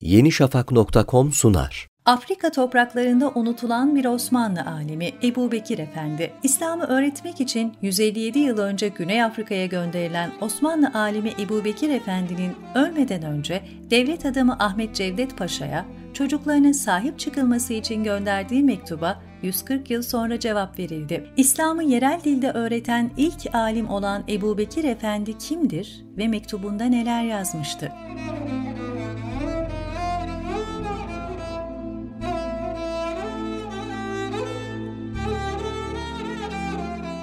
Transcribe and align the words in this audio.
yenişafak.com 0.00 1.32
sunar. 1.32 1.88
Afrika 2.06 2.50
topraklarında 2.50 3.32
unutulan 3.34 3.96
bir 3.96 4.04
Osmanlı 4.04 4.60
alimi 4.60 5.10
Ebu 5.22 5.52
Bekir 5.52 5.78
Efendi, 5.78 6.32
İslam'ı 6.42 6.84
öğretmek 6.84 7.40
için 7.40 7.72
157 7.82 8.38
yıl 8.38 8.58
önce 8.58 8.88
Güney 8.88 9.22
Afrika'ya 9.22 9.66
gönderilen 9.66 10.32
Osmanlı 10.40 10.90
alimi 10.94 11.32
Ebu 11.40 11.64
Bekir 11.64 11.90
Efendi'nin 11.90 12.52
ölmeden 12.74 13.22
önce 13.22 13.62
devlet 13.90 14.26
adamı 14.26 14.56
Ahmet 14.58 14.94
Cevdet 14.94 15.38
Paşa'ya 15.38 15.86
çocuklarının 16.14 16.72
sahip 16.72 17.18
çıkılması 17.18 17.72
için 17.72 18.04
gönderdiği 18.04 18.62
mektuba 18.62 19.22
140 19.42 19.90
yıl 19.90 20.02
sonra 20.02 20.40
cevap 20.40 20.78
verildi. 20.78 21.30
İslam'ı 21.36 21.84
yerel 21.84 22.20
dilde 22.24 22.50
öğreten 22.50 23.10
ilk 23.16 23.54
alim 23.54 23.90
olan 23.90 24.24
Ebu 24.28 24.58
Bekir 24.58 24.84
Efendi 24.84 25.38
kimdir 25.38 26.04
ve 26.16 26.28
mektubunda 26.28 26.84
neler 26.84 27.24
yazmıştı? 27.24 27.92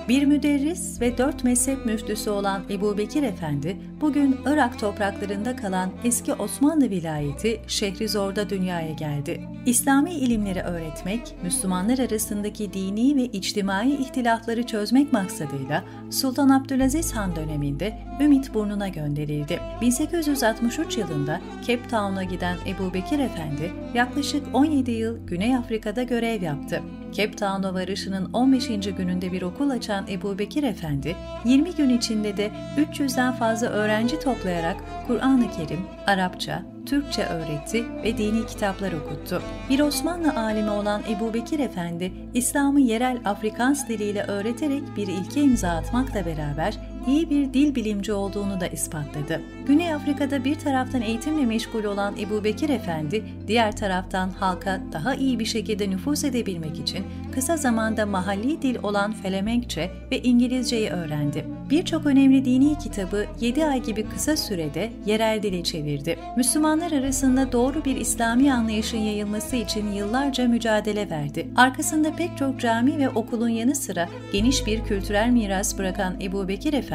Bir 0.10 0.26
müderris 0.26 1.02
ve 1.02 1.18
dört 1.18 1.44
mezhep 1.44 1.86
müftüsü 1.86 2.30
olan 2.30 2.64
Ebu 2.70 2.98
Bekir 2.98 3.24
Efendi, 3.24 3.78
bugün 4.04 4.38
Irak 4.46 4.80
topraklarında 4.80 5.56
kalan 5.56 5.92
eski 6.04 6.34
Osmanlı 6.34 6.90
vilayeti 6.90 7.62
Şehrizor'da 7.68 8.50
dünyaya 8.50 8.92
geldi. 8.92 9.48
İslami 9.66 10.12
ilimleri 10.12 10.62
öğretmek, 10.62 11.36
Müslümanlar 11.44 12.00
arasındaki 12.00 12.74
dini 12.74 13.16
ve 13.16 13.24
içtimai 13.24 13.92
ihtilafları 13.92 14.64
çözmek 14.64 15.14
maksadıyla 15.14 15.84
Sultan 16.12 16.50
Abdülaziz 16.50 17.16
Han 17.16 17.36
döneminde 17.36 18.00
Ümit 18.22 18.54
Burnu'na 18.54 18.88
gönderildi. 18.88 19.60
1863 19.82 20.98
yılında 20.98 21.42
Cape 21.68 21.88
Town'a 21.88 22.24
giden 22.24 22.58
Ebu 22.68 22.94
Bekir 22.94 23.20
Efendi 23.20 23.74
yaklaşık 23.94 24.44
17 24.54 24.92
yıl 24.92 25.28
Güney 25.28 25.56
Afrika'da 25.56 26.04
görev 26.04 26.42
yaptı. 26.42 26.82
Cape 27.14 27.32
Town'a 27.32 27.74
varışının 27.74 28.34
15. 28.34 28.68
gününde 28.68 29.32
bir 29.32 29.42
okul 29.42 29.70
açan 29.70 30.06
Ebu 30.10 30.40
Bekir 30.40 30.64
Efendi, 30.64 31.16
20 31.46 31.76
gün 31.76 31.90
içinde 31.90 32.38
de 32.38 32.52
300'den 32.78 33.34
fazla 33.34 33.68
öğrenci 33.68 33.93
toplayarak 34.02 34.78
Kur'an-ı 35.08 35.52
Kerim, 35.52 35.80
Arapça, 36.08 36.64
Türkçe 36.86 37.26
öğretti 37.26 37.86
ve 38.04 38.18
dini 38.18 38.46
kitaplar 38.46 38.94
okuttu. 38.94 39.42
Bir 39.70 39.80
Osmanlı 39.80 40.36
alimi 40.36 40.70
olan 40.70 41.02
Ebu 41.10 41.34
Bekir 41.34 41.60
Efendi, 41.60 42.14
İslam'ı 42.34 42.80
yerel 42.80 43.18
Afrikans 43.26 43.88
diliyle 43.88 44.24
öğreterek 44.24 44.84
bir 44.98 45.08
ilke 45.08 45.42
imza 45.42 45.70
atmakla 45.70 46.26
beraber 46.26 46.80
iyi 47.08 47.30
bir 47.30 47.54
dil 47.54 47.76
bilimci 47.76 48.14
olduğunu 48.14 48.60
da 48.60 48.68
ispatladı. 48.68 49.42
Güney 49.68 49.94
Afrika'da 49.94 50.44
bir 50.44 50.56
taraftan 50.56 51.02
eğitimle 51.02 51.46
meşgul 51.46 51.84
olan 51.84 52.16
Ebu 52.20 52.44
Bekir 52.44 52.70
Efendi, 52.70 53.24
diğer 53.48 53.76
taraftan 53.76 54.30
halka 54.30 54.82
daha 54.94 55.16
iyi 55.16 55.40
bir 55.40 55.46
şekilde 55.46 55.90
nüfus 55.90 56.24
edebilmek 56.24 56.80
için 56.80 57.06
kısa 57.32 57.58
zamanda 57.58 58.06
mahalli 58.06 58.62
dil 58.62 58.76
olan 58.84 59.14
Felemenkçe 59.14 59.92
ve 60.12 60.22
İngilizceyi 60.22 60.90
öğrendi. 60.90 61.46
Birçok 61.70 62.06
önemli 62.06 62.46
dini 62.46 62.78
kitabı 62.78 63.26
7 63.42 63.66
ay 63.66 63.84
gibi 63.84 64.10
kısa 64.10 64.38
sürede 64.38 64.92
yerel 65.06 65.44
dile 65.44 65.64
çevirdi. 65.64 66.20
Müslümanlar 66.38 66.92
arasında 66.92 67.52
doğru 67.52 67.86
bir 67.86 67.96
İslami 67.96 68.54
anlayışın 68.54 68.98
yayılması 68.98 69.56
için 69.56 69.92
yıllarca 69.92 70.48
mücadele 70.48 71.10
verdi. 71.10 71.48
Arkasında 71.56 72.16
pek 72.16 72.38
çok 72.38 72.60
cami 72.60 72.98
ve 72.98 73.10
okulun 73.10 73.50
yanı 73.50 73.76
sıra 73.76 74.10
geniş 74.34 74.68
bir 74.68 74.84
kültürel 74.84 75.30
miras 75.30 75.78
bırakan 75.78 76.16
Ebu 76.22 76.48
Bekir 76.48 76.74
Efendi, 76.74 76.93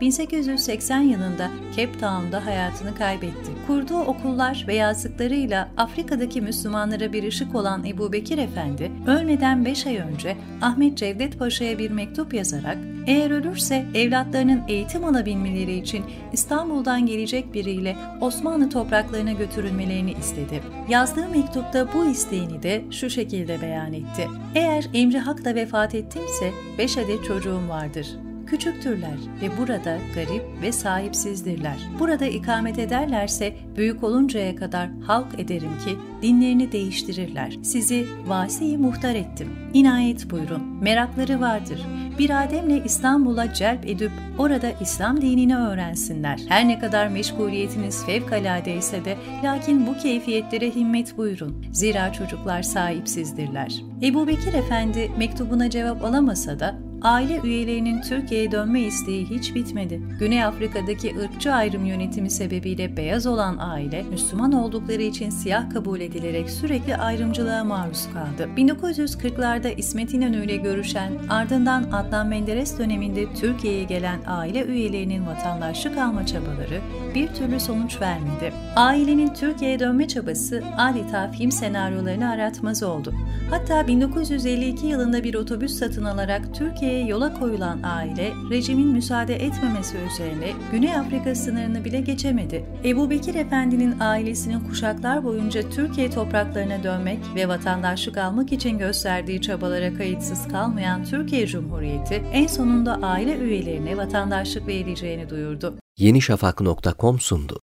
1880 0.00 1.00
yılında 1.00 1.50
Cape 1.76 1.92
Town'da 1.92 2.46
hayatını 2.46 2.94
kaybetti. 2.94 3.52
Kurduğu 3.66 3.98
okullar 3.98 4.64
ve 4.68 4.74
yazdıklarıyla 4.74 5.68
Afrika'daki 5.76 6.40
Müslümanlara 6.40 7.12
bir 7.12 7.24
ışık 7.24 7.54
olan 7.54 7.84
Ebu 7.84 8.12
Bekir 8.12 8.38
Efendi, 8.38 8.92
ölmeden 9.06 9.64
5 9.64 9.86
ay 9.86 9.96
önce 9.96 10.36
Ahmet 10.62 10.98
Cevdet 10.98 11.38
Paşa'ya 11.38 11.78
bir 11.78 11.90
mektup 11.90 12.34
yazarak, 12.34 12.78
eğer 13.06 13.30
ölürse 13.30 13.86
evlatlarının 13.94 14.60
eğitim 14.68 15.04
alabilmeleri 15.04 15.78
için 15.78 16.04
İstanbul'dan 16.32 17.06
gelecek 17.06 17.54
biriyle 17.54 17.96
Osmanlı 18.20 18.70
topraklarına 18.70 19.32
götürülmelerini 19.32 20.12
istedi. 20.12 20.62
Yazdığı 20.88 21.28
mektupta 21.28 21.88
bu 21.94 22.06
isteğini 22.06 22.62
de 22.62 22.84
şu 22.90 23.10
şekilde 23.10 23.62
beyan 23.62 23.92
etti. 23.92 24.28
Eğer 24.54 24.84
Emri 24.94 25.18
Hak'la 25.18 25.54
vefat 25.54 25.94
ettimse 25.94 26.50
5 26.78 26.98
adet 26.98 27.24
çocuğum 27.24 27.68
vardır 27.68 28.06
küçüktürler 28.52 29.16
ve 29.42 29.58
burada 29.58 29.98
garip 30.14 30.62
ve 30.62 30.72
sahipsizdirler. 30.72 31.76
Burada 31.98 32.26
ikamet 32.26 32.78
ederlerse 32.78 33.54
büyük 33.76 34.04
oluncaya 34.04 34.56
kadar 34.56 34.88
halk 35.06 35.38
ederim 35.38 35.72
ki 35.84 35.96
dinlerini 36.22 36.72
değiştirirler. 36.72 37.58
Sizi 37.62 38.06
vasi 38.26 38.78
muhtar 38.78 39.14
ettim. 39.14 39.48
İnayet 39.74 40.30
buyurun. 40.30 40.62
Merakları 40.82 41.40
vardır. 41.40 41.80
Bir 42.18 42.44
Adem'le 42.44 42.84
İstanbul'a 42.84 43.54
celp 43.54 43.86
edip 43.86 44.10
orada 44.38 44.70
İslam 44.80 45.20
dinini 45.20 45.56
öğrensinler. 45.56 46.40
Her 46.48 46.68
ne 46.68 46.78
kadar 46.78 47.08
meşguliyetiniz 47.08 48.06
fevkalade 48.06 48.76
ise 48.76 49.04
de 49.04 49.16
lakin 49.44 49.86
bu 49.86 49.96
keyfiyetlere 49.96 50.74
himmet 50.74 51.18
buyurun. 51.18 51.66
Zira 51.72 52.12
çocuklar 52.12 52.62
sahipsizdirler. 52.62 53.82
Ebu 54.02 54.26
Bekir 54.26 54.54
Efendi 54.54 55.10
mektubuna 55.18 55.70
cevap 55.70 56.04
alamasa 56.04 56.60
da 56.60 56.91
aile 57.04 57.40
üyelerinin 57.44 58.00
Türkiye'ye 58.00 58.50
dönme 58.50 58.80
isteği 58.80 59.26
hiç 59.30 59.54
bitmedi. 59.54 60.00
Güney 60.18 60.44
Afrika'daki 60.44 61.16
ırkçı 61.20 61.52
ayrım 61.52 61.84
yönetimi 61.84 62.30
sebebiyle 62.30 62.96
beyaz 62.96 63.26
olan 63.26 63.56
aile, 63.58 64.02
Müslüman 64.02 64.52
oldukları 64.52 65.02
için 65.02 65.30
siyah 65.30 65.70
kabul 65.70 66.00
edilerek 66.00 66.50
sürekli 66.50 66.96
ayrımcılığa 66.96 67.64
maruz 67.64 68.08
kaldı. 68.14 68.48
1940'larda 68.56 69.74
İsmet 69.76 70.14
İnönü 70.14 70.44
ile 70.44 70.56
görüşen, 70.56 71.12
ardından 71.30 71.82
Adnan 71.82 72.26
Menderes 72.26 72.78
döneminde 72.78 73.34
Türkiye'ye 73.34 73.84
gelen 73.84 74.20
aile 74.26 74.64
üyelerinin 74.64 75.26
vatandaşlık 75.26 75.98
alma 75.98 76.26
çabaları 76.26 76.80
bir 77.14 77.28
türlü 77.28 77.60
sonuç 77.60 78.00
vermedi. 78.00 78.52
Ailenin 78.76 79.34
Türkiye'ye 79.34 79.78
dönme 79.78 80.08
çabası 80.08 80.62
adeta 80.76 81.30
film 81.30 81.52
senaryolarını 81.52 82.30
aratmaz 82.30 82.82
oldu. 82.82 83.14
Hatta 83.50 83.86
1952 83.86 84.86
yılında 84.86 85.24
bir 85.24 85.34
otobüs 85.34 85.72
satın 85.78 86.04
alarak 86.04 86.54
Türkiye 86.54 86.91
Türkiye'ye 86.92 87.10
yola 87.10 87.34
koyulan 87.34 87.82
aile 87.82 88.32
rejimin 88.50 88.88
müsaade 88.88 89.34
etmemesi 89.34 89.96
üzerine 89.96 90.52
Güney 90.72 90.94
Afrika 90.94 91.34
sınırını 91.34 91.84
bile 91.84 92.00
geçemedi. 92.00 92.64
Ebu 92.84 93.10
Bekir 93.10 93.34
Efendi'nin 93.34 94.00
ailesinin 94.00 94.60
kuşaklar 94.60 95.24
boyunca 95.24 95.70
Türkiye 95.70 96.10
topraklarına 96.10 96.82
dönmek 96.82 97.18
ve 97.34 97.48
vatandaşlık 97.48 98.18
almak 98.18 98.52
için 98.52 98.78
gösterdiği 98.78 99.40
çabalara 99.40 99.94
kayıtsız 99.94 100.48
kalmayan 100.48 101.04
Türkiye 101.04 101.46
Cumhuriyeti 101.46 102.22
en 102.32 102.46
sonunda 102.46 102.98
aile 103.02 103.36
üyelerine 103.36 103.96
vatandaşlık 103.96 104.66
verileceğini 104.66 105.30
duyurdu. 105.30 105.74
yenişafak.com 105.98 107.20
sundu. 107.20 107.62